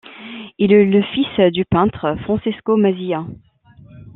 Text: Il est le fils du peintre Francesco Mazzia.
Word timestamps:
Il 0.57 0.73
est 0.73 0.83
le 0.83 1.03
fils 1.13 1.51
du 1.53 1.63
peintre 1.63 2.15
Francesco 2.23 2.75
Mazzia. 2.75 3.23